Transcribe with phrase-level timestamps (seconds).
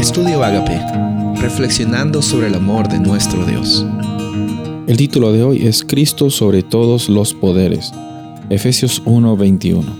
[0.00, 0.80] Estudio Agape,
[1.42, 3.84] reflexionando sobre el amor de nuestro Dios.
[4.86, 7.92] El título de hoy es Cristo sobre todos los poderes.
[8.48, 9.94] Efesios 1:21.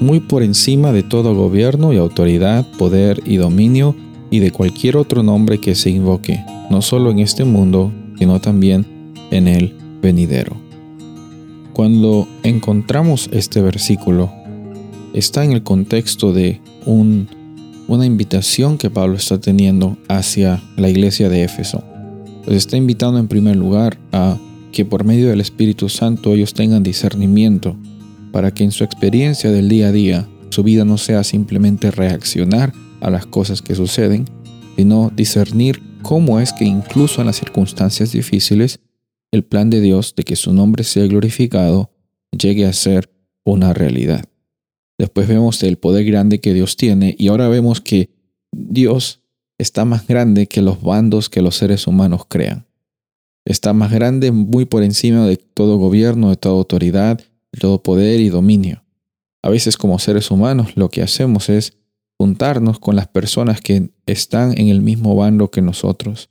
[0.00, 3.96] Muy por encima de todo gobierno y autoridad, poder y dominio
[4.30, 8.86] y de cualquier otro nombre que se invoque, no solo en este mundo, sino también
[9.32, 10.56] en el venidero.
[11.72, 14.30] Cuando encontramos este versículo,
[15.12, 17.26] está en el contexto de un
[17.88, 21.82] una invitación que Pablo está teniendo hacia la iglesia de Éfeso.
[22.46, 24.38] Les está invitando en primer lugar a
[24.72, 27.76] que por medio del Espíritu Santo ellos tengan discernimiento
[28.30, 32.72] para que en su experiencia del día a día su vida no sea simplemente reaccionar
[33.00, 34.26] a las cosas que suceden,
[34.76, 38.80] sino discernir cómo es que incluso en las circunstancias difíciles
[39.32, 41.90] el plan de Dios de que su nombre sea glorificado
[42.38, 43.10] llegue a ser
[43.44, 44.27] una realidad.
[44.98, 48.10] Después vemos el poder grande que Dios tiene y ahora vemos que
[48.52, 49.22] Dios
[49.56, 52.66] está más grande que los bandos que los seres humanos crean.
[53.46, 58.20] Está más grande muy por encima de todo gobierno, de toda autoridad, de todo poder
[58.20, 58.84] y dominio.
[59.42, 61.74] A veces como seres humanos lo que hacemos es
[62.18, 66.30] juntarnos con las personas que están en el mismo bando que nosotros.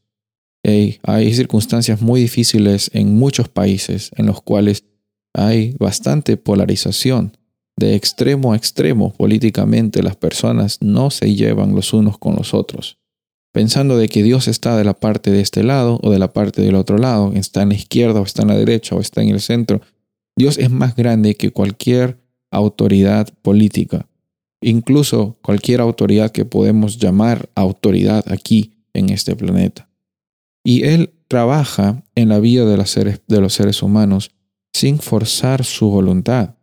[0.63, 4.83] hay circunstancias muy difíciles en muchos países en los cuales
[5.33, 7.37] hay bastante polarización
[7.77, 12.97] de extremo a extremo políticamente las personas no se llevan los unos con los otros,
[13.53, 16.61] pensando de que Dios está de la parte de este lado o de la parte
[16.61, 19.29] del otro lado, está en la izquierda o está en la derecha o está en
[19.29, 19.81] el centro.
[20.35, 22.19] Dios es más grande que cualquier
[22.51, 24.07] autoridad política,
[24.61, 29.89] incluso cualquier autoridad que podemos llamar autoridad aquí en este planeta.
[30.63, 34.31] Y Él trabaja en la vida de los seres, de los seres humanos
[34.73, 36.56] sin forzar su voluntad.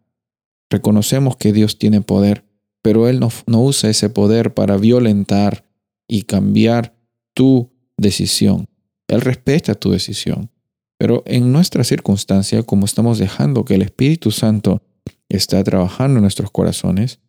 [0.70, 2.44] Reconocemos que Dios tiene poder,
[2.82, 3.30] pero Él no,
[3.62, 5.64] usa ese poder para violentar
[6.08, 6.94] y cambiar
[7.32, 8.68] tu decisión.
[9.08, 10.50] Él respeta tu decisión.
[10.98, 14.82] Pero en nuestra circunstancia, como estamos dejando que el Espíritu Santo
[15.28, 17.20] está trabajando en nuestros corazones,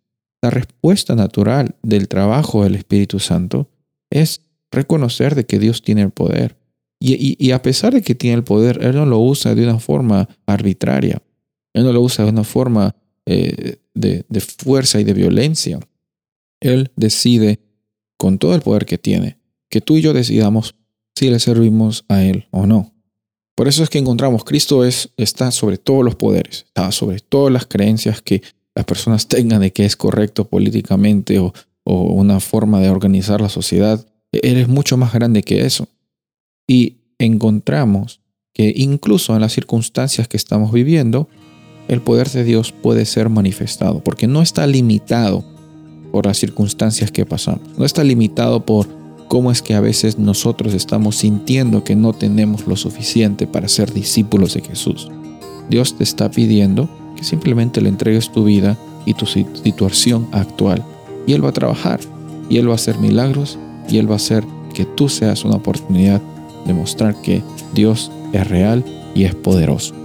[0.41, 3.69] la respuesta natural del trabajo del Espíritu Santo
[4.09, 6.57] es reconocer de que Dios tiene el poder.
[6.99, 9.79] Y, y, a pesar de que tiene el poder, Él no lo usa de una
[9.79, 11.21] forma arbitraria.
[11.73, 15.79] Él no lo usa de una forma eh, de, de fuerza y de violencia.
[16.59, 17.59] Él decide,
[18.17, 19.37] con todo el poder que tiene,
[19.69, 20.75] que tú y yo decidamos
[21.15, 22.93] si le servimos a Él o no.
[23.55, 27.53] Por eso es que encontramos, Cristo es, está sobre todos los poderes, está sobre todas
[27.53, 28.41] las creencias que
[28.75, 31.53] las personas tengan de que es correcto políticamente o,
[31.85, 34.05] o una forma de organizar la sociedad.
[34.33, 35.87] Él es mucho más grande que eso.
[36.67, 38.19] Y encontramos
[38.53, 41.29] que incluso en las circunstancias que estamos viviendo,
[41.87, 45.43] el poder de Dios puede ser manifestado, porque no está limitado
[46.11, 48.87] por las circunstancias que pasamos, no está limitado por
[49.27, 53.91] cómo es que a veces nosotros estamos sintiendo que no tenemos lo suficiente para ser
[53.93, 55.09] discípulos de Jesús.
[55.69, 60.83] Dios te está pidiendo que simplemente le entregues tu vida y tu situación actual,
[61.27, 61.99] y Él va a trabajar,
[62.49, 63.57] y Él va a hacer milagros,
[63.89, 66.21] y Él va a hacer que tú seas una oportunidad
[66.65, 67.41] de mostrar que
[67.73, 70.04] Dios es real y es poderoso.